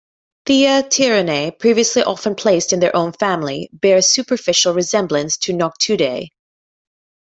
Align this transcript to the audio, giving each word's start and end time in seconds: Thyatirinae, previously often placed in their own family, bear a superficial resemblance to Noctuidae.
Thyatirinae, 0.47 1.59
previously 1.59 2.01
often 2.01 2.33
placed 2.33 2.73
in 2.73 2.79
their 2.79 2.95
own 2.95 3.11
family, 3.13 3.69
bear 3.71 3.97
a 3.97 4.01
superficial 4.01 4.73
resemblance 4.73 5.37
to 5.37 5.53
Noctuidae. 5.53 6.29